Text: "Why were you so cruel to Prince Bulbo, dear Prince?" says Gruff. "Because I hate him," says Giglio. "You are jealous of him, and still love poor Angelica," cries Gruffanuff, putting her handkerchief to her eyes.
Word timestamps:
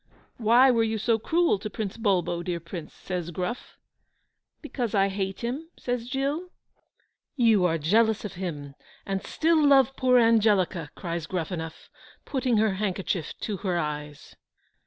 "Why 0.37 0.71
were 0.71 0.81
you 0.81 0.97
so 0.97 1.19
cruel 1.19 1.59
to 1.59 1.69
Prince 1.69 1.95
Bulbo, 1.95 2.41
dear 2.41 2.59
Prince?" 2.59 2.91
says 2.95 3.29
Gruff. 3.29 3.77
"Because 4.59 4.95
I 4.95 5.09
hate 5.09 5.41
him," 5.41 5.69
says 5.77 6.09
Giglio. 6.09 6.49
"You 7.35 7.65
are 7.65 7.77
jealous 7.77 8.25
of 8.25 8.33
him, 8.33 8.73
and 9.05 9.23
still 9.23 9.63
love 9.63 9.95
poor 9.95 10.17
Angelica," 10.17 10.89
cries 10.95 11.27
Gruffanuff, 11.27 11.87
putting 12.25 12.57
her 12.57 12.71
handkerchief 12.73 13.37
to 13.41 13.57
her 13.57 13.77
eyes. 13.77 14.35